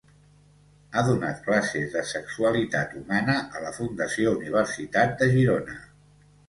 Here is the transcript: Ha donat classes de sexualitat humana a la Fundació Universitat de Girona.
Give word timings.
Ha 0.95 1.03
donat 1.09 1.43
classes 1.49 1.93
de 1.97 2.03
sexualitat 2.13 2.97
humana 3.01 3.37
a 3.59 3.63
la 3.67 3.77
Fundació 3.79 4.35
Universitat 4.41 5.17
de 5.23 5.31
Girona. 5.37 5.83